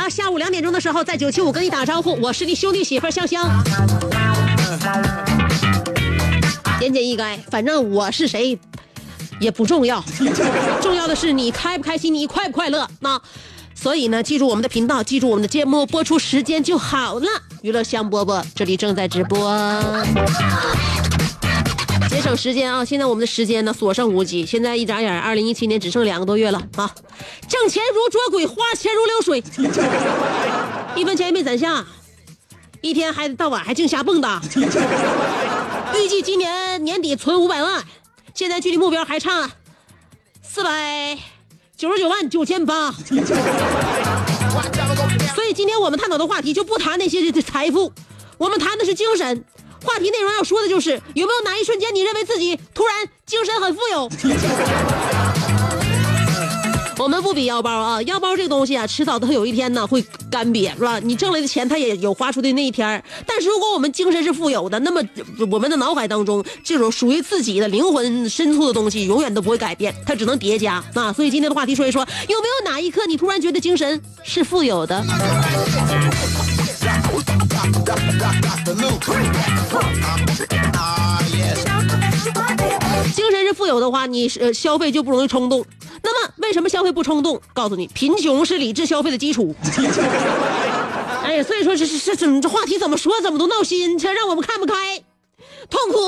[0.00, 3.46] 饽节目开始了，下午两点钟的时候，在九七五跟你打招呼，我是你兄弟媳妇香香。
[6.78, 8.58] 简简易赅，反正我是谁
[9.40, 10.02] 也不重要，
[10.80, 12.88] 重要的是你开不开心，你快不快乐。
[13.00, 13.20] 那
[13.74, 17.26] 所以呢，记住我们的频道，记住我们的节目播出时间就好了。
[17.62, 19.50] 娱乐香饽饽这里正在直播。
[22.20, 22.84] 省时间啊！
[22.84, 26.94] 现在我们的时间呢所剩无几，现在一眨眼，二零一七年只剩两个多月了啊！
[27.48, 29.42] 挣钱如捉鬼，花钱如流水，
[30.96, 31.84] 一分钱也没攒下，
[32.80, 34.40] 一天还到晚还净瞎蹦跶。
[35.96, 37.84] 预计今年年底存五百万，
[38.34, 39.50] 现在距离目标还差
[40.42, 41.18] 四百
[41.76, 42.92] 九十九万九千八。
[45.34, 47.92] 所以今天我们探讨的话题就不谈那些财富，
[48.38, 49.44] 我们谈的是精神。
[49.82, 52.94] 话题内容要说的就是有没有哪一瞬间你认为自己突然
[53.26, 54.08] 精神很富有？
[56.98, 60.98] 我们不比腰包啊，腰包这个东西啊，迟早它有一天呢会干瘪，是吧？
[60.98, 65.02] 你挣来的钱它也有花出的那一天但是如果我们精神是富有的，那么
[65.50, 71.10] 我们的脑海当中这种属于自己的灵魂深处的东西永远都不会改变，它只能叠加啊。
[71.10, 75.02] 所以今天的话题说一说，有没有哪一刻你突然觉得精神是富有的？
[77.60, 78.16] Dr.
[80.72, 81.60] Ah, yes.
[83.14, 85.64] 精神是富有的话，你呃消费就不容易冲动。
[86.02, 87.40] 那么为什么消费不冲动？
[87.52, 89.54] 告诉你，贫穷是理智消费的基础。
[91.22, 94.74] 哎呀，所以说这这这这话题怎么说怎么都闹心，这让我们看不开，
[95.68, 95.98] 痛苦。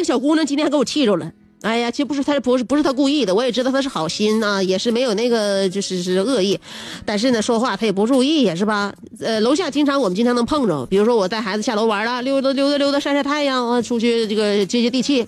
[0.00, 1.30] 个小姑娘今天还给我气着了。
[1.62, 6.58] 哎呀，其实不是她，不是不是她故意的，我也知道她是好心啊，也是没有那个就是是恶意，
[7.04, 8.94] 但是呢，说话她也不注意呀，是吧？
[9.20, 15.26] 呃，楼下经常我们经常能碰着，比如说我带孩子下楼玩了，溜达溜达溜达晒晒太阳啊，出去这个接接地气，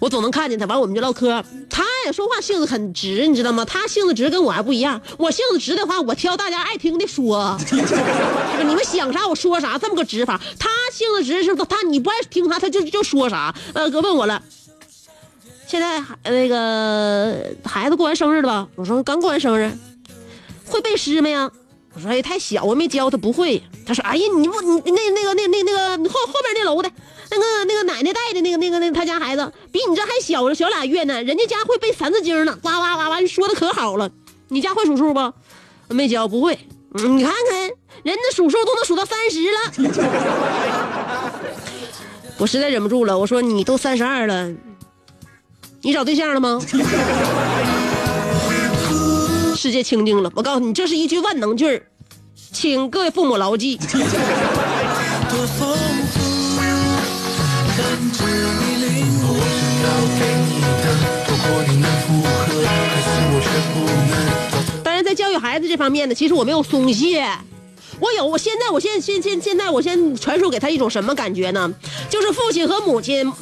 [0.00, 1.44] 我总能看见他，完我们就唠嗑。
[1.68, 3.64] 他呀说话性子很直，你知道吗？
[3.64, 7.58] 他性子直跟我还不一样，我性子直的话，我挑大家爱听的说？
[7.70, 10.40] 你们想啥我说啥，这么个直法。
[10.58, 13.54] 他性子直是他，你不爱听他，他就就说啥。
[13.74, 14.42] 呃，哥问我了。
[15.66, 18.68] 现在孩那个孩子过完生日了吧？
[18.74, 19.70] 我说刚过完生日，
[20.66, 21.50] 会背诗没呀？
[21.94, 23.62] 我说哎太小，我没教他不会。
[23.84, 26.90] 他说哎呀你不你那那个那那那个后后边那楼的，
[27.30, 34.10] 那个那个奶奶带的那个那个那他家孩子比你这还小小俩月呢，人家家会背三字经呢，哇哇哇哇说的可好了。
[34.48, 35.32] 你家会数数不？
[35.88, 36.58] 没教不会。
[36.94, 37.60] 你看看
[38.02, 39.58] 人家数数都能数到三十了。
[42.38, 44.50] 我实在忍不住了，我说你都三十二了。
[45.82, 46.58] 你找对象了吗？
[49.54, 51.82] 世界清静了，我告诉你，这是一句万能句，
[52.52, 53.78] 请各位父母牢记。
[61.66, 62.28] 你能负荷，
[62.64, 63.76] 但是我却不
[64.10, 64.82] 能。
[64.82, 67.26] 当然，在教育孩子这方面呢，其实我没有松懈。
[68.00, 71.72] 我有，我现在，我现在现现现在，我先传授给他一种什么感觉呢？
[72.08, 73.32] 就是父亲和母亲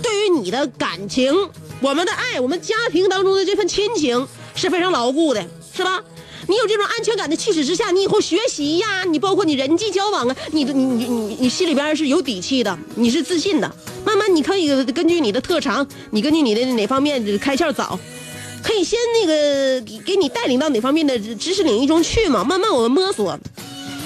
[0.00, 1.34] 对于你的感情
[1.80, 5.44] 我们的爱，我们家庭当中的这份亲情是非常牢固的，
[5.74, 6.02] 是吧？
[6.48, 13.70] 你有这种安全感的驱使之下，你以后学习呀，你包括你人际交往啊，你的你你你你心里边是有底气的，你是自信的。
[14.04, 17.98] 慢慢你可以根据你的特长，你根据你的哪方面开窍早，
[18.62, 22.44] 可以先那个给你带领到哪方面的知识领域中去嘛。
[22.44, 23.38] 慢慢我们摸索。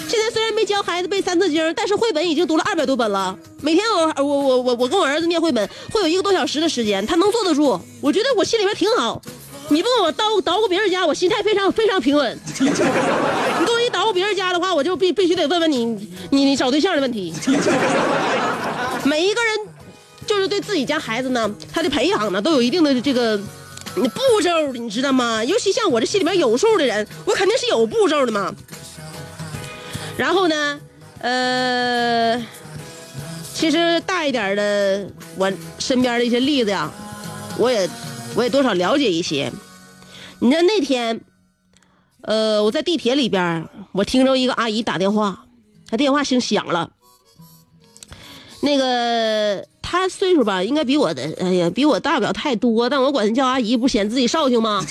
[0.09, 3.39] 现在虽然没教孩子背三字经，但是绘本已经读了二百多本了。
[3.61, 7.79] 每天我我我我我跟我儿子念绘本，会有一个多小时的时间，他能坐得住。
[8.01, 9.23] 我觉得我心里边挺好。
[9.73, 12.39] 你问我叨捣鼓别人家，我心态非常非常平稳。
[12.59, 15.85] 你跟我一捣鼓别人家的话，我就必必须得问问你，
[16.31, 17.33] 你你找对象的问题。
[19.05, 19.59] 每一个人
[20.27, 23.39] 就是对自己家孩子呢，他的培养呢，都有一定的这个
[23.95, 25.45] 步骤，你知道吗？
[25.45, 28.53] 尤其像我这心里边有数的人，我肯定是有步骤的嘛。
[30.17, 30.81] 然后呢，
[31.21, 32.45] 呃，
[33.55, 35.07] 其实大一点的，
[35.37, 36.91] 我身边的一些例子呀，
[37.57, 37.89] 我也。
[38.37, 39.53] 我也多少了解一些。
[40.39, 41.21] 你知道那天，
[42.23, 45.45] 呃，我在地铁里边，我听着一个阿姨打电话，
[45.89, 46.91] 她电话声响了。
[48.63, 54.85] 那个她岁数吧，应该比我的，哎呀，比我大不了太多，但我管她叫阿姨，不显自己少兴吗？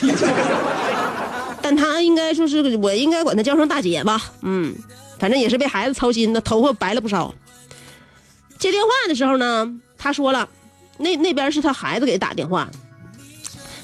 [1.62, 4.75] 但她应该说是我应该管她叫声大姐吧，嗯，
[5.18, 7.33] 反正也是为孩子操心的，头发白了不少。
[8.59, 10.47] 接电话的时候呢，她说了，
[10.97, 12.69] 那那边是她孩子给打电话。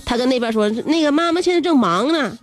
[0.06, 2.38] 他跟那边说：“那个妈妈现在正忙呢，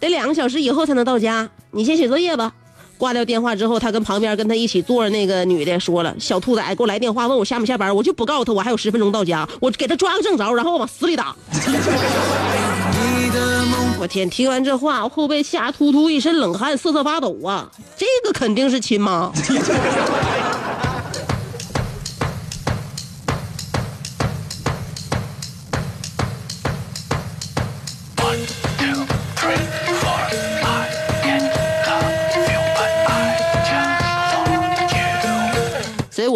[0.00, 2.52] 得两个小时以后才能到家，你先写作业吧。”
[2.98, 11.36] 挂掉电话之后，他跟旁边跟他一起坐着那个女的说了：“小兔崽给我来电话，问我下没下班，我就不告诉他我还有十分钟到家，我给他抓个正着，然后往死里打。”
[13.98, 14.28] 我天！
[14.28, 17.70] 听完这话，后背吓突突一身冷汗，瑟瑟发抖啊！
[17.96, 19.30] 这个肯定是亲妈。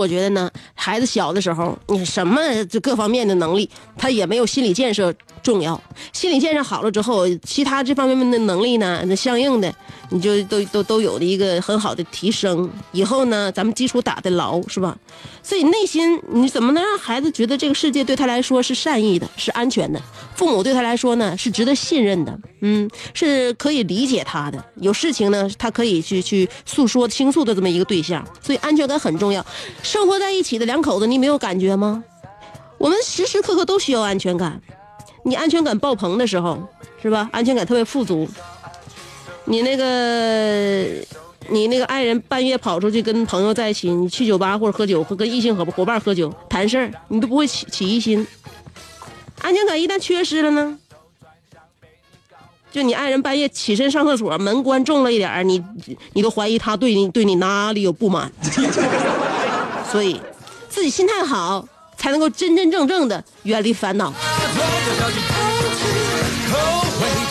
[0.00, 3.68] 我觉得呢，孩子小的时候，你什么就各方面的能力，
[3.98, 5.78] 他也没有心理建设重要。
[6.14, 9.70] 心理建设好了之后，其他这方面的能力呢，那相应的
[10.10, 12.70] 你就都都都有了一个很好的提升。
[12.92, 14.96] 以后呢，咱们基础打得牢，是吧？
[15.42, 20.00] 所以内心你怎么能让孩子觉得这个世界对他来说是善意的，是安全的？
[20.34, 24.62] 父母对他来说呢，是值得信任的，嗯，是可以理解他的。
[24.76, 28.26] 有事情呢，他可以去去诉说倾诉的这么一个对象。
[28.42, 29.44] 所以安全感很重要。
[29.82, 32.02] 生活在一起的两口子，你没有感觉吗？
[32.78, 34.60] 我们时时刻刻都需要安全感。
[35.22, 36.58] 你安全感爆棚的时候，
[37.02, 37.28] 是吧？
[37.30, 38.26] 安全感特别富足。
[39.44, 40.84] 你那个，
[41.48, 48.26] 你那个爱人半夜跑出去跟朋友在一起，你去酒吧或者喝酒，或跟异性伙伙伴喝酒谈事儿，你都不会起起疑心。
[49.42, 50.78] 安全感一旦缺失了呢？
[52.70, 55.60] 就你爱人半夜起身上厕所，门关重了一点你
[56.12, 58.30] 你都怀疑他对你对你哪里有不满。
[59.90, 60.20] 所以，
[60.68, 61.66] 自己心态好，
[61.96, 64.12] 才能够真真正正的远离烦恼。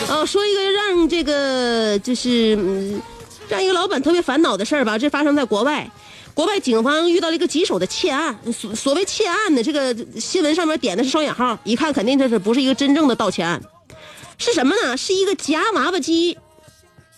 [0.08, 3.00] 啊，说一个让这个就是嗯
[3.48, 4.98] 让一个老板特别烦恼的事儿吧。
[4.98, 5.88] 这发生在国外，
[6.34, 8.36] 国外警方遇到了一个棘手的窃案。
[8.52, 13.62] 所所谓窃案呢，这个新闻上面点的是双引号，一看肯定这是不是一个真正的盗窃案？
[14.38, 14.96] 是什么呢？
[14.96, 16.38] 是一个夹娃娃机。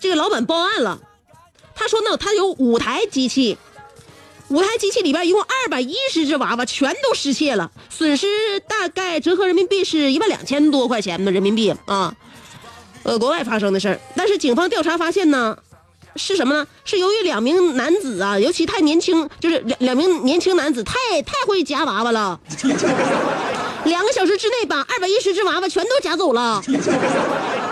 [0.01, 1.01] 这个老板报案了，
[1.75, 3.57] 他说呢，他有五台机器。
[4.49, 8.27] 五台机器里边一共二百一十只娃娃全都失窃了，损失
[8.61, 12.15] 大概折合人民币是一万两千多块钱的人民币啊。
[13.05, 15.57] 呃，国外发生的事儿，但是警方调查发现呢，
[16.17, 16.67] 是什么呢？
[16.85, 22.39] 是由于两名男子啊，尤其太年轻，就是两两名年轻男子太太会夹娃娃了，
[23.85, 26.63] 两个小时之内把二百一十只娃娃全都夹走了，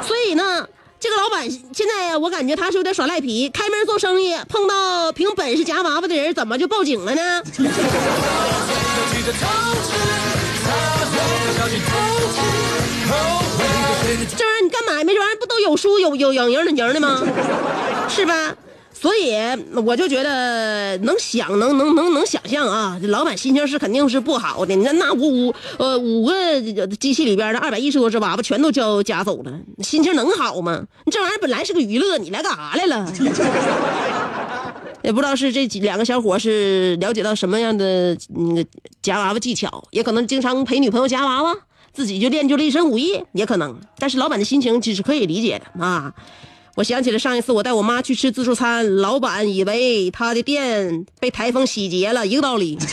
[0.07, 0.67] 所以呢。
[1.03, 7.43] 这个老板现在我感觉他是有点耍赖皮，开门做生意碰到凭本事夹娃娃的人，怎么就报警了呢？
[14.37, 17.23] 这玩意儿你干买卖这玩意儿不都有输有有有赢的赢的吗？
[18.09, 18.57] 是吧？
[18.93, 19.35] 所以
[19.87, 24.75] 我就觉得能想能能能能想象啊，这老板心情是肯定是不好的。
[24.77, 26.61] 你看那五五呃五个
[26.99, 29.53] 机器里边的二百一十多只娃娃全都叫夹走了，
[29.83, 30.83] 心情能好吗？
[31.07, 33.11] 你这玩意儿本来是个娱乐，你来干啥来了？
[35.03, 38.63] 也不知道是这几两个小伙是了解到什么样的那个
[39.01, 41.57] 夹娃娃技巧，也可能经常陪女朋友夹娃娃，
[41.93, 43.81] 自己就练就了一身武艺，也可能。
[43.99, 46.13] 但是老板的心情其实可以理解的啊。
[46.77, 52.79] 我想起了上一次我带我妈去吃自助餐，老板以为他的店被台风洗劫了，一个道理。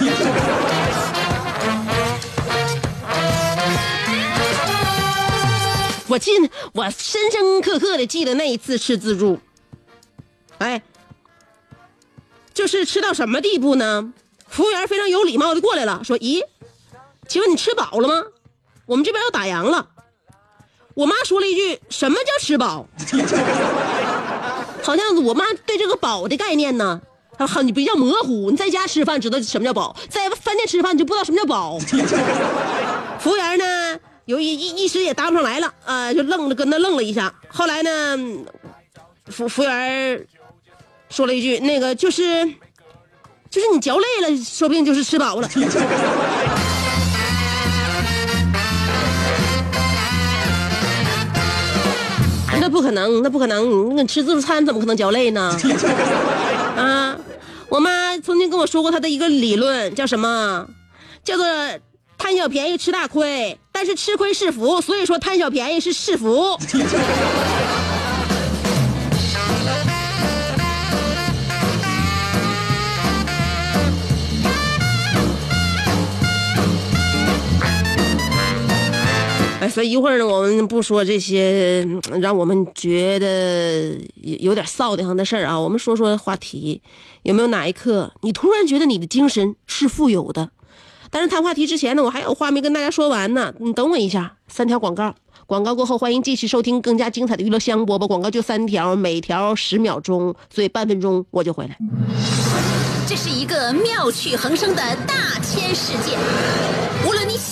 [6.09, 6.31] 我记，
[6.73, 9.39] 我深深刻刻的记得那一次吃自助，
[10.57, 10.81] 哎，
[12.53, 14.13] 就是吃到什么地步呢？
[14.47, 16.41] 服务员非常有礼貌的过来了，说：“咦，
[17.27, 18.23] 请问你吃饱了吗？
[18.87, 19.89] 我们这边要打烊了。”
[20.95, 22.87] 我妈说了一句：“什么叫吃饱？”
[24.81, 26.99] 好像我妈对这个饱的概念呢，
[27.37, 28.49] 很比较模糊。
[28.49, 31.77] 你在家吃饭知道什么叫饱，在饭店吃饭你就不知道什么叫饱。
[33.19, 37.31] 服务员呢，由于一一时也答不上来了，啊，就愣着跟那愣了一下。
[37.49, 38.17] 后来呢，
[39.27, 40.25] 服服务员
[41.09, 42.45] 说了一句：“那个就是，
[43.49, 45.47] 就是你嚼累了，说不定就是吃饱了。”
[52.67, 53.95] 那不可能，那不可能！
[53.95, 55.57] 那吃自助餐怎么可能嚼累呢？
[56.75, 57.17] 啊，
[57.69, 60.67] 我妈曾经跟我说过她的一个理论，叫什么？
[61.23, 61.45] 叫做
[62.17, 66.57] 贪小便宜吃大亏，但是吃亏是福，所以说贪小便宜是是福。
[79.69, 81.87] 所以一会儿呢，我们不说这些
[82.19, 86.81] 让我们觉得有有点臊得慌的事儿啊，我们说说话题。
[87.23, 90.49] 有没有哪一刻你突然觉得你的精神是富有的？
[91.09, 95.13] 但是谈话题之前呢，我还有话没跟大家说完呢，你等我一下，三条广告。
[95.45, 98.07] 广告过后，欢迎继续收听更加精彩的娱乐香饽饽。
[98.07, 101.77] 广告就三条，每条十秒钟，所以半分钟我就回来。
[103.07, 106.17] 这是一个妙趣横生的大千世界。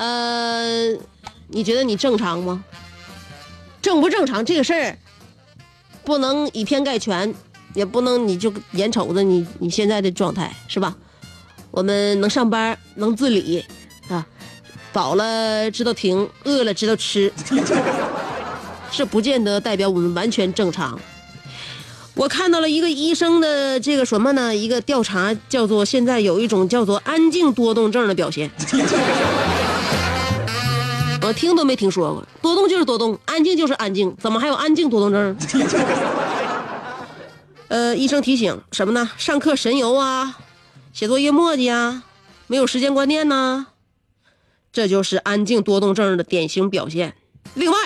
[0.00, 0.96] 呃，
[1.48, 2.64] 你觉得你正常吗？
[3.82, 4.98] 正不正常这个事儿，
[6.04, 7.34] 不能以偏概全，
[7.74, 10.96] 也不能你就眼瞅着你你现在的状态是吧？
[11.70, 13.62] 我们能上班，能自理
[14.08, 14.26] 啊，
[14.90, 17.30] 饱了知道停，饿了知道吃，
[18.90, 20.98] 这不见得代表我们完全正常。
[22.14, 24.56] 我看到了一个医生的这个什么呢？
[24.56, 28.50] 一个调查叫做现在有一种叫做安静多动症的表现。
[31.30, 35.36] 我听都没听说过，多动就是多动，安静就是安静，怎么还有安静多动症？
[37.68, 39.08] 呃，医生提醒什么呢？
[39.16, 40.38] 上课神游啊，
[40.92, 42.02] 写作业磨叽啊，
[42.48, 43.68] 没有时间观念呐、
[44.72, 47.14] 这就是安静多动症的典型表现。
[47.54, 47.78] 另外，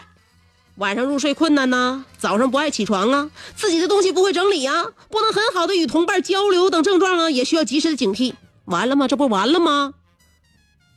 [0.77, 8.33] 晚上入睡困难呐、早上不爱起床啊，自己的东西不会整理啊，不能很好的与同伴交流等症状啊，也需要及时的警惕。
[8.65, 9.07] 完了吗？
[9.07, 9.93] 这不完了吗？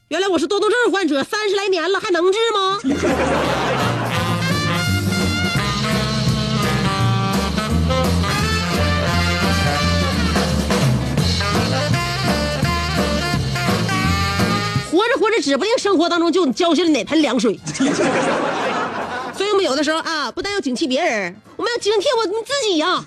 [0.09, 2.79] 原来我是多动症患者，三十来年了，还能治吗？
[14.89, 17.59] 活着活着，指不定生活当中就浇下了哪盆凉水。
[19.67, 23.03] 有的时候啊，不但要警惕别人，我们要警惕我们自己呀、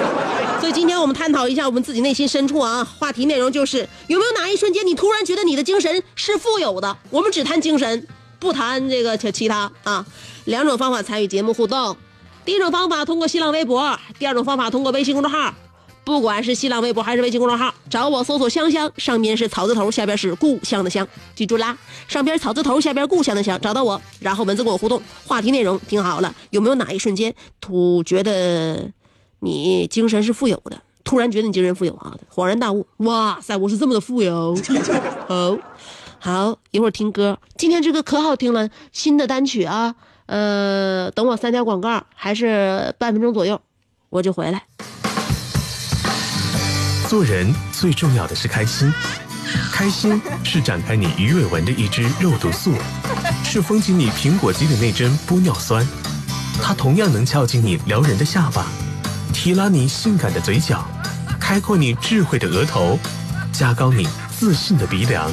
[0.58, 6.96] 所以今天我们探讨一下我们自己内心深处啊，话题内容就是有没有哪一瞬间你突然觉得你的精神是富有的？
[7.10, 8.06] 我们只谈精神，
[8.38, 10.04] 不谈这个其其他啊。
[10.46, 11.94] 两种方法参与节目互动，
[12.46, 15.52] 第一种方法通过新浪微博，第二种方法通过微信公众号。
[16.08, 21.76] 不管是新浪微博还是微信公众号，找我搜索“香香”，上边是草字头，下边是故乡的乡，记住啦，
[22.08, 28.90] 上边草字头，下边故乡的乡，找到我，然后文字跟我互动，话题内容听好了，有没有哪一瞬间突觉得
[29.40, 30.80] 你精神是富有的？
[31.04, 34.56] 突然觉得你精神富有啊，恍然大悟，哇塞，我是这么的富有。
[35.28, 35.58] 好，
[36.18, 43.60] 好，一会儿听歌，今天这个可好听了，新的单曲啊，呃，等我三条广告，还是半分钟左右，
[44.08, 44.64] 我就回来。
[47.08, 48.92] 做人最重要的是开心，
[49.72, 52.74] 开心是展开你鱼尾纹的一支肉毒素，
[53.42, 55.88] 是封紧你苹果肌的那针玻尿酸，
[56.62, 58.66] 它同样能翘起你撩人的下巴，
[59.32, 60.86] 提拉你性感的嘴角，
[61.40, 62.98] 开阔你智慧的额头，
[63.54, 64.06] 加高你
[64.38, 65.32] 自信的鼻梁。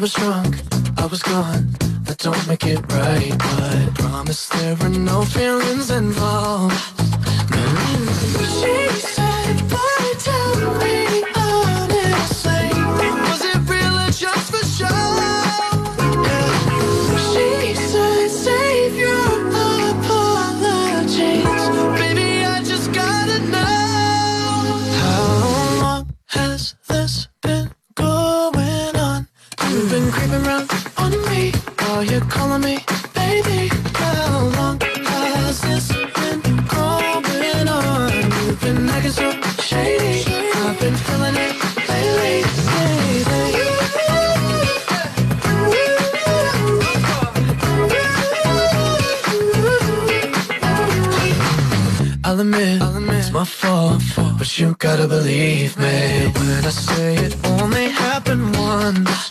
[0.00, 0.56] Was drunk,
[0.96, 1.66] I was gone.
[2.04, 6.89] That don't make it right, but I promise there were no feelings involved.
[53.40, 54.02] My fault,
[54.36, 59.29] but you gotta believe me when I say it only happened once.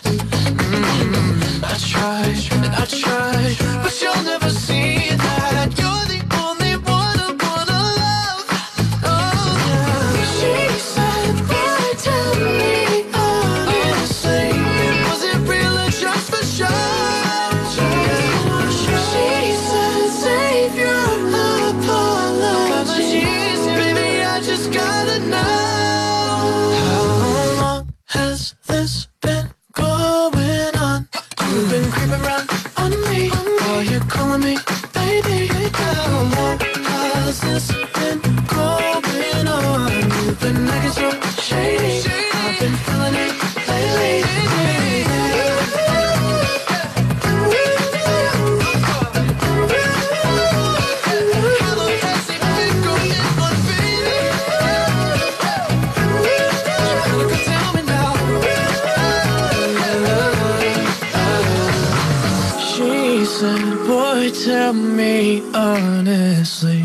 [64.72, 66.84] Me honestly,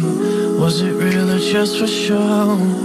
[0.58, 2.85] was it real or just for show?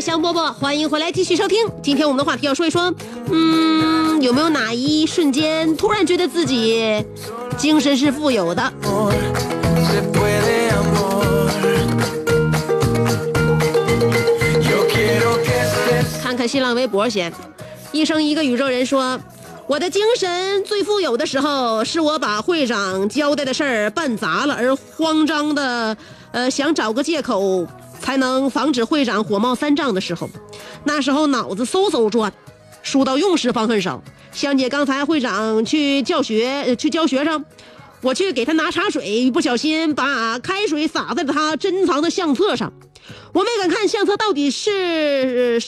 [0.00, 1.58] 香饽饽，欢迎回来继续收听。
[1.82, 2.92] 今天我们的话题要说一说，
[3.30, 7.04] 嗯，有没有哪一瞬间突然觉得自己
[7.58, 8.72] 精神是富有的？
[16.22, 17.30] 看看新浪微博先，
[17.92, 19.20] 一生一个宇宙人说，
[19.66, 25.94] 我的精神最富有的时候，是我把会长交代的事儿办砸了，而慌张的，
[26.30, 27.66] 呃，想找个借口
[28.00, 30.28] 才能防止会长火冒三丈的时候，
[30.82, 32.32] 那时候脑子嗖嗖转，
[32.82, 34.02] 书到用时方恨少。
[34.32, 37.44] 香姐刚才会长去教学，去教学生。
[38.02, 42.72] 我去给他拿茶水，不小心把开水洒在了他珍藏的相册上。
[43.34, 45.60] 我没敢看相册到底是、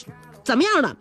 [0.43, 0.97] 怎么样的，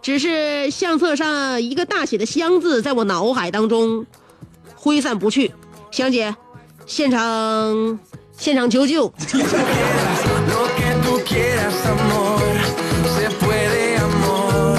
[0.00, 4.06] 只是相册上一个大写的“香”字在我脑海当中
[4.76, 5.50] 挥散不去。
[5.90, 6.36] 香姐，
[6.86, 7.98] 现场
[8.38, 9.12] 现场求救！
[11.30, 12.42] Lo que tú quieras, amor.
[13.16, 14.76] Se puede amor.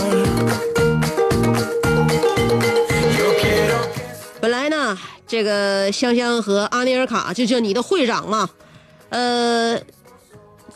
[3.17, 3.79] Yo quiero
[4.39, 4.95] 本来呢，
[5.27, 8.49] 这个香香和阿尼尔卡，就叫你的会长嘛，
[9.09, 9.79] 呃，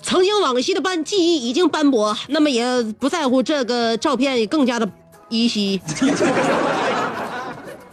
[0.02, 2.66] 曾经往昔的斑记忆已经斑驳，那么也
[3.00, 4.90] 不在乎这个照片也更加的
[5.30, 5.82] 依稀。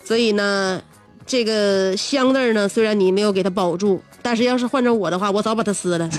[0.05, 0.83] 所以呢，
[1.25, 6.11] 这个香字呢，虽然你没有给它保住，但是要是换成我的话，我早把它撕了。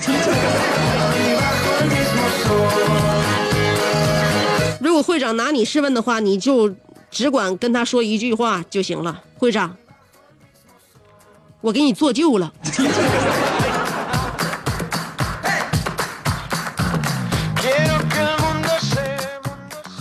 [5.04, 6.74] 会长拿你试问的话，你就
[7.10, 9.20] 只管跟他说一句话就行了。
[9.36, 9.76] 会长，
[11.60, 12.50] 我给你做旧了。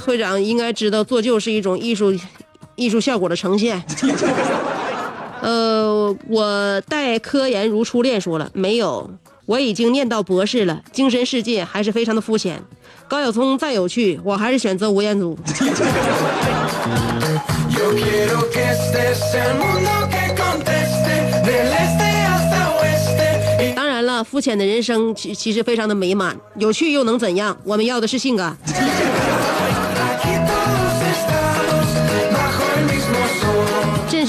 [0.05, 2.17] 会长应该知道做旧是一种艺术
[2.75, 3.83] 艺术效果的呈现。
[5.41, 9.11] 呃，我待科研如初恋说了没有？
[9.45, 12.63] 我已经念到博士了，精神世界还是非常的肤浅。
[13.13, 15.37] 高晓松再有趣，我还是选择吴彦祖。
[23.75, 27.55] 当然了，肤浅的人生其其实非常的美满，有趣又能怎样？
[27.63, 28.57] 我们要的是性感。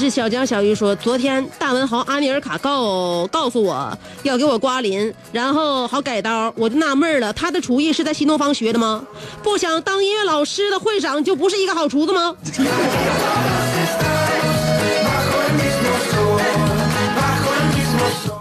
[0.05, 3.91] 是小江小鱼说，昨天大文豪阿米尔卡告告诉我
[4.21, 9.03] 要给我刮鳞，然后好改刀，我就纳闷了，他的厨艺是在新东方学的吗？
[9.41, 12.31] 不想当音乐老师的会长就不是一个好厨子吗？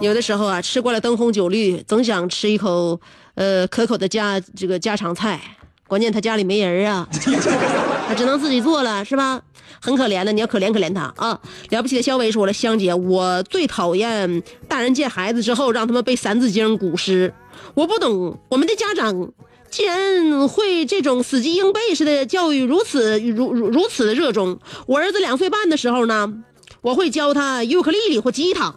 [0.03, 3.01] 有的时候啊，吃惯了灯红酒绿，总想吃一口
[3.37, 5.41] 呃可口的家这个家常菜。
[5.87, 7.07] 关键他家里没人啊，
[8.07, 9.41] 他只能自己做了，是吧？
[9.81, 11.39] 很可怜的，你要可怜可怜他啊！
[11.71, 17.35] 了不起的肖伟说了，香姐，我最讨厌大人见孩子之后让他们背《三字经》古诗，
[17.75, 19.31] 我不懂我们的家长。
[19.71, 26.33] 既然会这种死记硬背式的教育如此如如如此的热衷，我儿子两岁半的时候呢，
[26.81, 28.75] 我会教他尤克里里或吉他。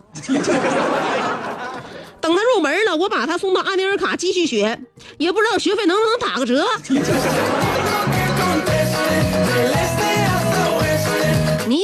[2.20, 4.82] 等他入门了，我把他送到阿米尔卡继续学，
[5.20, 6.66] 也不知道学费能不能打个折。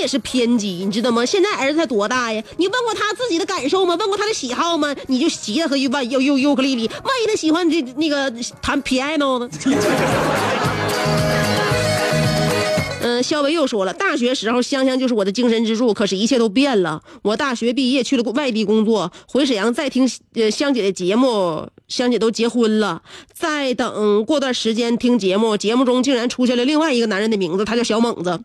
[0.04, 1.26] 也是偏激，你知道吗？
[1.26, 2.44] 现在儿子才多大呀？
[2.58, 3.96] 你问过他自己的感受吗？
[3.96, 4.94] 问过他的喜好吗？
[5.08, 9.50] 你就急着和尤万尤尤尤克里里，万一他喜欢这那个弹 piano 呢？
[13.02, 17.02] 嗯， 肖维又说了，大学时候香香就是我的精神支柱，可是一切都变了。
[17.22, 23.02] 我大学毕业去了外地工作，回沈阳再听呃香姐的节目，香姐都结婚了。
[23.34, 28.40] 再等过段时间听节目，节目中竟然出现了另外一个男人的名字，他叫小猛子。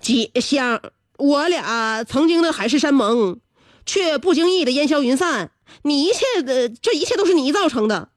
[0.00, 0.80] 姐香，
[1.22, 3.38] 我俩曾经的海誓山盟，
[3.86, 5.52] 却不经意的烟消云散。
[5.84, 8.08] 你一切的这一切都是你造成的，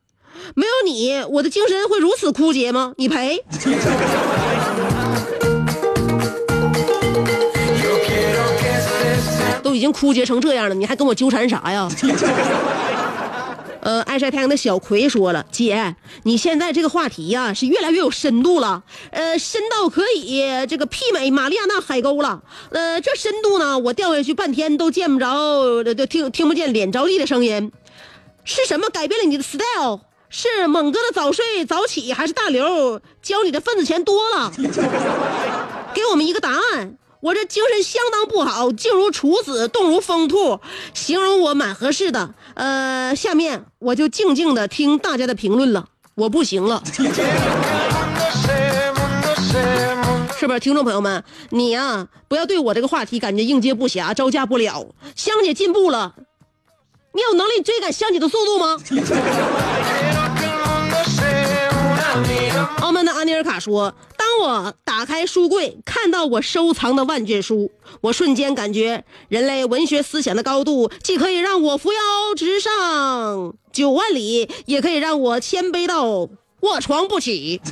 [0.56, 2.94] 没有你，我的精神会如此枯竭吗？
[2.98, 3.44] 你赔。
[9.62, 11.88] 都已经枯竭成这样了，你还跟我纠缠啥呀？
[13.86, 22.41] 呃，爱晒太阳的小葵说了，姐，你现在这个话题呀、是越来越有深度了，呃，深到可以这个媲美马里亚纳海沟了。
[22.71, 27.71] 呃，这深度呢，我掉下去半天都见不着，都听听不见脸着地的声音。
[28.43, 30.00] 是什么改变了你的 style？
[30.30, 34.52] 是猛哥的早睡早起，还是大刘教你的份子钱多了？
[35.93, 36.98] 给我们一个答案。
[37.21, 40.60] 我这精神相当不好，静如处子，动如疯兔，
[40.93, 42.36] 形容我蛮合适的。
[42.56, 45.89] 呃，下面我就静静的听大家的评论了。
[46.15, 47.04] 我不行了，是
[50.48, 50.60] 不是？
[50.60, 54.88] 听众朋友们，你呀、不要对我这个话题感觉应接不暇，招架不了。
[55.13, 56.15] 香姐进步了，
[57.12, 58.78] 你有能力追赶香姐的速度吗？
[62.82, 71.99] 澳门的安尼尔卡说：“当我打开书柜，看到我收藏的万卷书，我瞬间感觉人类文学思想的高度，既可以让我扶摇
[72.38, 76.30] 直上九万里，也可以让我谦卑到
[76.62, 77.60] 卧床不起。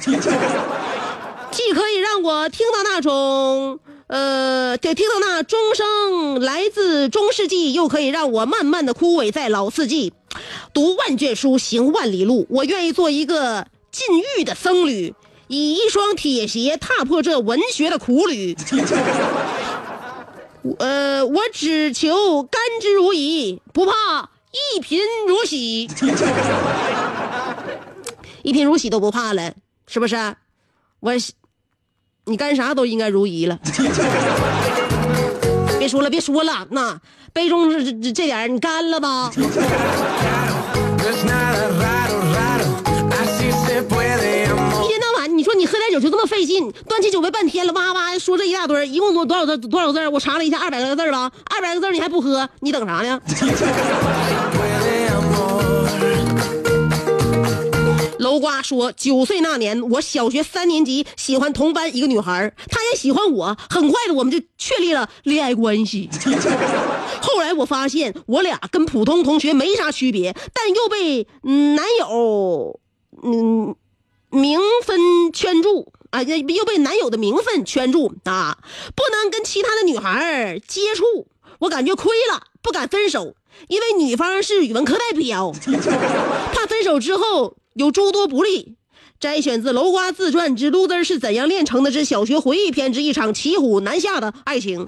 [1.51, 10.11] 既可以让我听到那种，呃，对，听到那钟声来自中世纪，又可以让我慢慢的枯萎在老四季。
[10.73, 14.05] 读万卷书，行万里路，我愿意做一个禁
[14.37, 15.13] 欲的僧侣，
[15.47, 18.57] 以一双铁鞋踏破这文学的苦旅。
[20.79, 23.91] 呃，我只求甘之如饴，不怕
[24.51, 25.87] 一贫如洗。
[28.41, 29.53] 一贫如洗都不怕了，
[29.87, 30.15] 是不是？
[30.99, 31.13] 我，
[32.25, 33.59] 你干啥都应该如饴了。
[35.77, 36.99] 别说了，别说了，那
[37.31, 39.31] 杯中这这点你干了吧。
[45.73, 50.07] 喝点酒就这么费劲，端起酒杯半天了，哇哇说这一大堆，一共多多少字多少字？
[50.07, 53.19] 我查了一下，二百个字儿吧，二百个字你还不喝，你等啥呢？
[58.19, 66.07] 楼瓜说，九岁那年，我小学三年级，喜欢同班一个女孩，她也喜欢我，很快的我们就确立了恋爱关系。
[67.19, 71.27] 后来我发现，我俩跟普通同学没啥区别，但又被
[71.75, 72.79] 男友
[73.23, 73.75] 嗯
[74.33, 78.57] 名分圈住啊，又又被男友的名分圈住啊，
[78.95, 81.27] 不能跟其他的女孩接触，
[81.59, 83.35] 我感觉亏了，不敢分手，
[83.67, 85.53] 因为女方是语文课代表，
[86.51, 88.75] 怕分手之后有诸多不利。
[89.19, 94.85] 摘选自《楼瓜自传之 loser 是怎样炼成的之小学回忆篇之一场骑虎难下的爱情。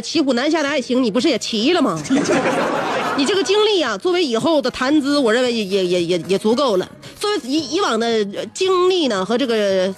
[0.00, 2.00] 骑虎难下的爱情，你不是也骑了吗？
[3.16, 6.88] 你这个经历啊，作为以后的谈资，我认为也也也也也足够了。
[7.18, 9.94] 作为以以往的呃经历呢，和这个，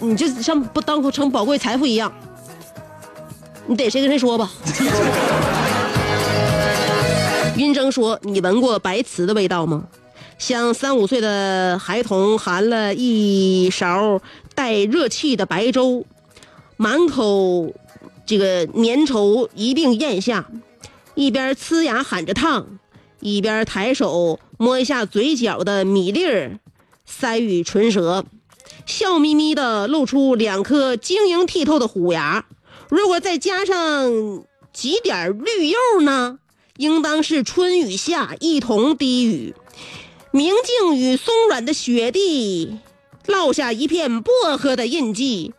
[0.00, 2.12] 你就像不当成宝贵财富一样，
[3.66, 4.50] 你逮谁跟谁说吧。
[7.54, 9.84] 云峥说：“你闻过白瓷的味道吗？
[10.38, 14.20] 像三五岁的孩童含了一勺
[14.54, 16.04] 带热气的白粥，
[16.78, 17.72] 满口
[18.24, 20.50] 这个粘稠一并咽下，
[21.14, 22.78] 一边呲牙喊着烫，
[23.20, 26.58] 一边抬手摸一下嘴角的米粒儿，
[27.04, 28.24] 塞与唇舌，
[28.86, 32.46] 笑眯眯的露出两颗晶莹剔透的虎牙。
[32.88, 36.38] 如果再加上几点绿釉呢，
[36.76, 39.54] 应当是春雨下一同低语。
[40.30, 42.78] 明净与松软的雪地，
[43.26, 45.52] 烙下一片薄荷的印记。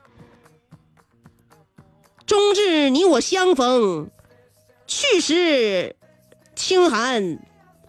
[2.25, 4.07] 终至你我相逢，
[4.87, 5.95] 去时
[6.55, 7.39] 清寒，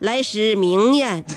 [0.00, 1.24] 来时明艳。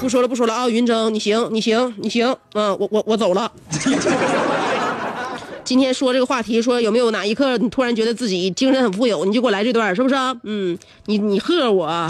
[0.00, 0.68] 不说了，不说了啊！
[0.68, 3.50] 云峥，你行，你行，你行，嗯、我我我走了。
[5.64, 10.14] 今天说这个话题，说有没有哪一刻你突然觉得自己精神很富有，你就给我来这段，是不是？
[10.44, 12.08] 嗯，你你贺我，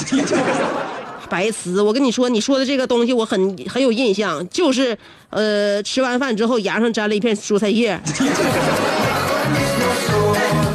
[1.27, 4.97] 白瓷，我跟你说，你说的这个东西我很很有印象，就是
[5.31, 8.01] 呃吃完饭之后牙上沾了一片蔬菜叶。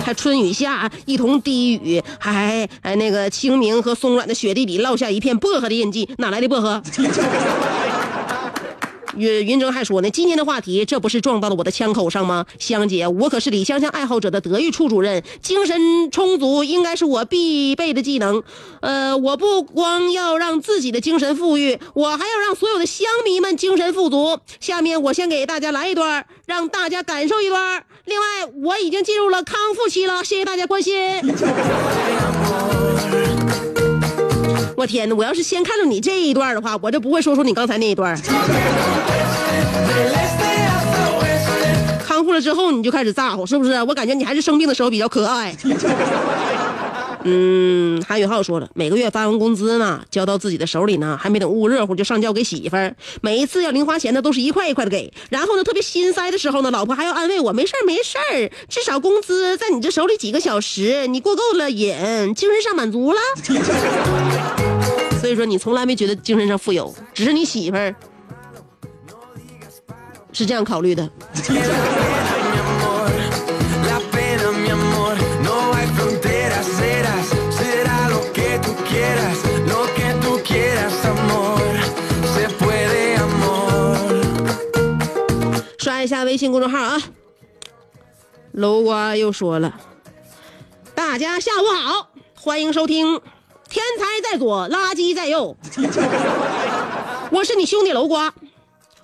[0.04, 6.82] 还春雨下一同低语，还还那个清明和松软的雪地里落下一片薄荷的印记，哪来的薄荷？
[9.18, 12.46] 云云峥还说呢，今天的话题，这不是撞到了我的枪口上吗？
[12.60, 18.44] 香姐，我可是李香香爱好者的德育处主任，精神充足应该是我必备的技能。
[18.82, 24.40] 呃，我不光要让自己的精神富裕，我还要让所有的乡迷们精神富足。
[24.60, 27.84] 下面我先给大家来一段，让大家感受一段。
[28.06, 28.26] 另外，
[28.64, 30.94] 我已经进入了康复期了，谢谢大家关心。
[34.82, 35.14] 我天哪！
[35.16, 38.20] 我要是先看到你这一段的话，我就不会说出你刚才那一段。
[42.04, 43.74] 康复了之后，你就开始咋呼，是不是？
[43.84, 45.56] 我感觉你还是生病的时候比较可爱。
[47.24, 52.96] 嗯，韩宇浩说了，每个月发完工资呢，交到自己的手里呢，还没等捂热乎就上交给媳妇儿。
[53.22, 55.14] 每一次要零花钱呢，都是一块一块的给。
[55.30, 63.20] 然后呢，特别心塞的时候呢，老婆还要安慰我，没事儿没事儿，至少工资在你这手里几个小时，你过够了瘾，精神上满足了。
[65.22, 67.96] 所以说你从来没觉得精神上富有，只是你媳妇儿
[70.34, 71.08] 是这样考虑的。
[85.78, 86.98] 刷一下微信公众号啊！
[88.54, 89.80] 楼瓜又说了
[90.96, 93.22] ：“大家下午好，欢迎收听
[93.72, 95.56] 天才在左，垃圾在右》，
[97.32, 98.34] 我是你兄弟楼瓜。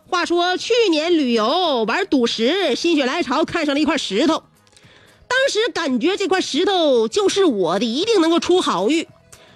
[0.10, 4.44] 话说去年旅游玩赌石，心血来潮看上了一块石头，
[5.30, 9.08] 当时感觉这块石头就是我的，一定能够出好玉。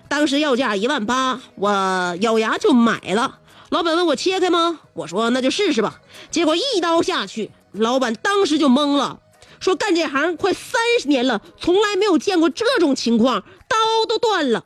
[0.08, 3.39] 当时要价一万八，我咬牙就买了。
[3.67, 4.80] 老板问我切开吗？
[4.93, 6.00] 我说那就试试吧。
[6.30, 9.19] 结果一刀下去，老板当时就懵了，
[9.60, 13.76] 说干这行快三十年了，从来没有见过这种情况，刀
[14.08, 14.63] 都断了。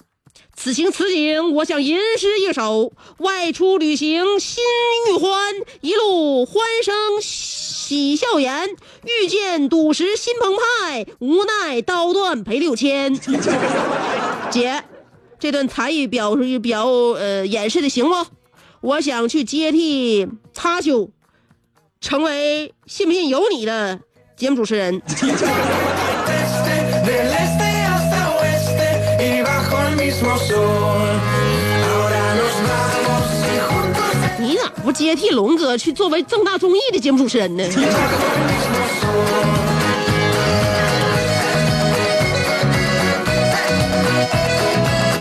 [0.56, 4.64] 此情此景，我想吟诗一首：外出旅行心
[5.10, 8.70] 欲欢，一路欢声喜笑颜。
[9.04, 13.14] 遇见赌石心澎湃，无奈刀断赔六千。
[14.50, 14.84] 姐，
[15.40, 18.16] 这段才艺表示表呃演示的行不？
[18.82, 21.10] 我想去接替擦修，
[22.00, 24.00] 成为信不信由你的
[24.38, 25.02] 节目主持人。
[34.38, 37.64] 你咋不接替龙哥去作为正大综艺的节目主持人呢？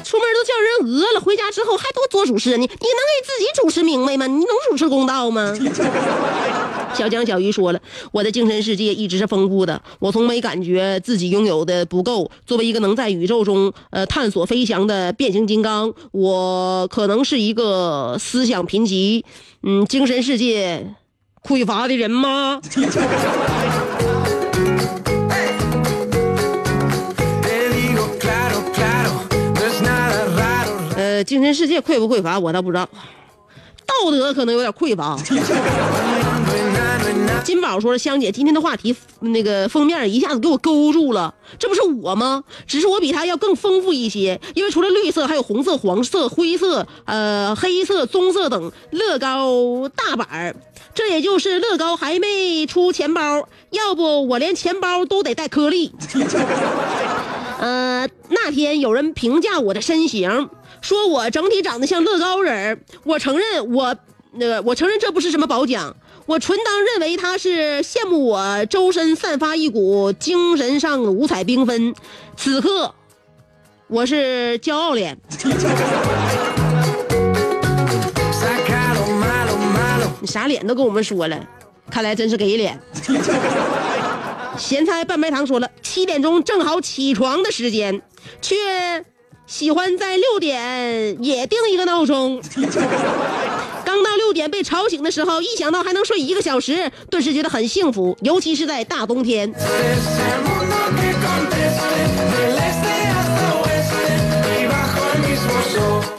[0.05, 2.67] 出门都叫人讹了，回家之后还多做主持人呢？
[2.67, 4.27] 你能给自己主持明白吗？
[4.27, 5.55] 你能主持公道吗？
[6.95, 7.81] 小江小鱼说了，
[8.13, 12.31] 我的精神世界一直是丰富的，我从没感觉自己拥有的不够。
[12.47, 19.23] 作为一个能在宇宙中呃探索飞翔的变形金刚，我可能是一个思想贫瘠，
[19.63, 20.95] 嗯，精神世界
[21.43, 22.61] 匮乏的人吗？
[30.97, 32.89] 呃，精神世界匮不匮乏，我倒不知道，
[33.85, 35.19] 道德可能有点匮乏。
[37.45, 42.43] 金宝说，香姐今天的话题那个封面一下子给我勾住了，这不是我吗？
[42.67, 50.57] 只是我比他要更丰富一些，因为除了绿色，还有红色、黄色、灰色、呃黑色、棕色等乐高大板。
[50.95, 55.93] 这也就是乐高还没出钱包，要不我连钱包都得带颗粒。
[57.59, 60.49] 呃，那天有人评价我的身形，
[60.81, 62.85] 说我整体长得像乐高人。
[63.05, 63.97] 我承认我
[64.33, 71.95] 那个，我承认这不是什么褒奖，我纯当认为他是羡慕我周身散发一股精神上五彩缤纷。
[72.35, 72.95] 此刻，
[73.89, 75.19] 我是骄傲脸。
[80.21, 81.39] 你啥脸都跟我们说了，
[81.91, 82.81] 看来真是给脸。
[84.57, 88.01] 咸菜半白糖说了，七点钟正好起床的时间，
[88.41, 88.55] 却
[89.47, 92.43] 喜欢在六点也定一个闹钟。
[93.95, 99.49] 刚到六点被吵醒的时候，一想到还能睡一个小时，顿时觉得很幸福，尤其是在大冬天。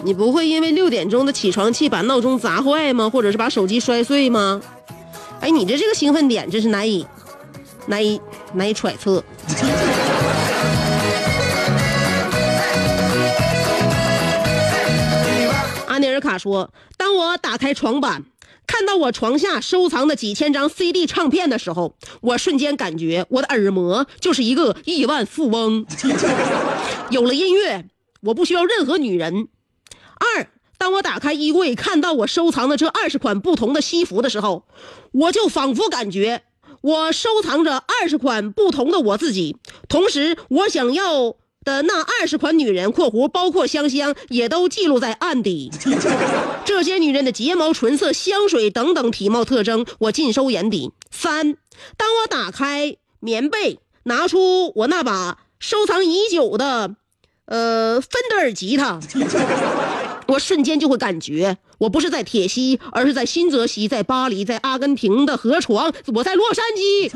[0.05, 3.09] 你不会因为六点钟的起床气把闹钟砸坏吗？
[3.09, 4.61] 或者是把手机摔碎吗？
[5.41, 7.05] 哎，你这这个兴奋点真是难以
[7.87, 8.21] 难以
[8.53, 9.21] 难以揣测。
[16.37, 18.25] 说：“当我打开床板，
[18.67, 25.85] 看到我床下收藏的几千张 CD 唱片的时候，我瞬间感觉我的耳膜就是一个亿万富翁。
[27.11, 27.85] 有了音乐，
[28.21, 29.47] 我不需要任何女人。
[30.17, 34.65] 二，当我打开衣柜，看到我收藏的这二十款不同的西服的时候，
[35.11, 36.43] 我就仿佛感觉
[36.81, 45.71] 我收藏着二十款不同的我自己，同时我想要。”的那二十款女人（括弧包括香香）也都记录在案底。
[46.63, 50.91] 这些女人的睫毛、唇色、香水等等体貌特征，我尽收眼底。
[51.11, 51.57] 三，
[51.97, 56.95] 当我打开棉被，拿出我那把收藏已久的，
[57.45, 58.99] 呃，芬德尔吉他，
[60.27, 67.11] 我瞬间就会感觉，我不是在铁西，而是在新泽西，在巴黎，在阿根廷的河床，我在洛杉矶。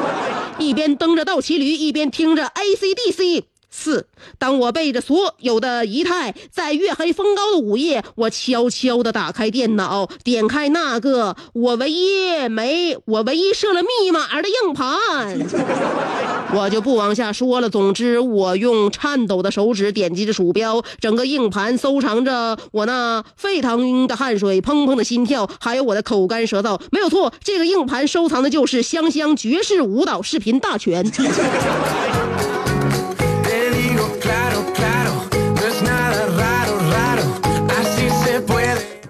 [0.58, 3.44] 一边蹬着倒骑驴，一边听着 AC/DC。
[3.74, 4.06] 四，
[4.38, 15.40] 当我背着所有的仪态，在月黑风高的午夜，我悄悄地打开电脑，点开那个我唯一没我唯一设了密码的硬盘，
[16.54, 17.70] 我就不往下说了。
[17.70, 26.78] 总之，我用颤抖的手指点击着鼠标，整个硬盘收藏着我那沸腾的汗水、砰砰的心跳，还有我的口干舌燥。
[26.90, 31.10] 没有错，这个硬盘收藏的就是香香爵士舞蹈视频大全。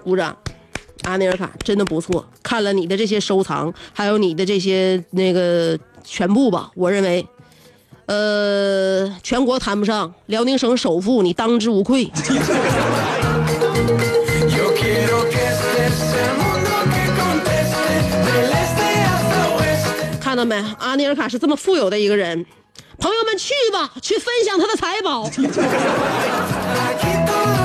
[0.03, 0.35] 鼓掌。
[1.03, 7.27] 阿尼尔卡真的不错，看了你的这些收藏，还有你的这些那个全部吧，我认为，
[8.05, 12.09] 呃，全国谈不上，辽宁省首富你当之无愧。
[20.21, 20.55] 看到没？
[20.79, 22.45] 阿尼尔卡是这么富有的一个人，
[22.97, 25.29] 朋友们去吧，去分享他的财宝。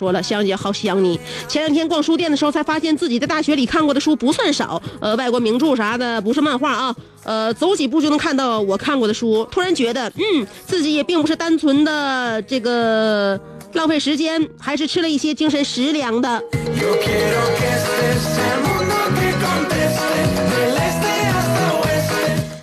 [0.00, 1.20] 说了，香姐好想你。
[1.46, 9.46] 前两天逛书店的时候，才发现自己在大学里看过的书不算少，呃，外国名著啥的，不是漫画啊，呃，走几步就能看到我看过的书。
[9.52, 13.38] 突然觉得，嗯，自己也并不是单纯的这个
[13.74, 16.42] 浪费时间，还是吃了一些精神食粮的。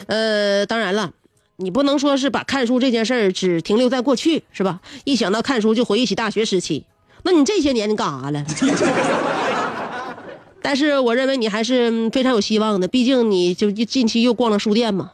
[0.07, 1.11] 呃，当然了，
[1.57, 4.79] 你不能说是把看书这件事儿只停留在过去，是吧？
[5.03, 6.85] 一想到看书就回忆起大学时期，
[7.24, 8.45] 那你这些年你干啥了？
[10.61, 15.11] 但是我认为你还是非常有希望的，毕竟你就近期又逛了书店嘛。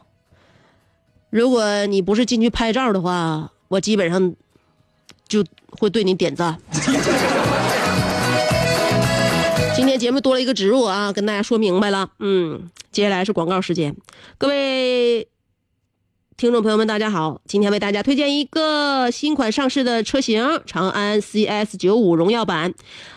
[1.30, 4.34] 如果你不是进去拍照的话，我基本上
[5.28, 6.58] 就会对你点赞。
[9.76, 12.08] 今天节目多了一个植入啊，跟大家说明白了。
[12.20, 13.94] 嗯，接下来是广告时间，
[14.38, 15.26] 各位
[16.36, 22.74] 听众朋友们，大家好，今天为大家推荐一个新款上市的车型——长安 CS 九五荣耀版。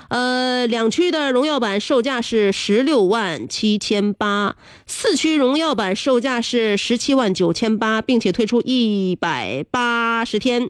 [0.10, 4.56] 呃，两驱的荣耀版售价是十六万七千八，
[4.86, 10.70] 四驱荣耀版售价是十七万九千八，并且推出一百八十天。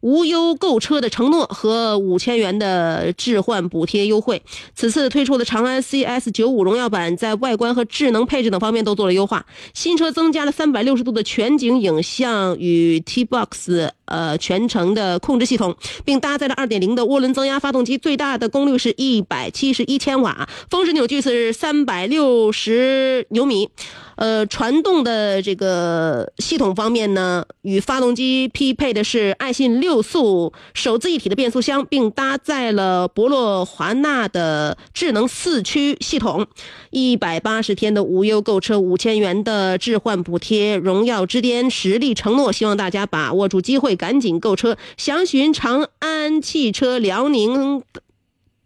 [0.00, 4.42] 无忧购车的承诺和五千元的置换补贴优惠。
[4.74, 9.46] 此次推出的长安 CS 九五荣耀版在外观和智能配置等方面都做了优化。
[9.74, 23.70] 新车增加了三百六十度的全景影像与 T-Box 呃全程的控制系统，并搭载了二点零的涡轮增压发动机，最大的功率是一百七十一千瓦，峰值扭矩是三百六十牛米。
[24.16, 36.46] 呃，传动的这个系统方面呢，与发动机匹配的是爱信六速手自一体的变速箱，并搭载了博洛华纳的智能四驱系统。
[36.90, 44.76] 一百八十天的无忧购车，五千元的置换补贴，荣耀之巅实力承诺，希望大家把握住机会，赶紧购车。
[44.96, 47.82] 详询长安汽车辽宁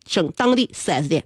[0.07, 1.25] 省当地 4S 店。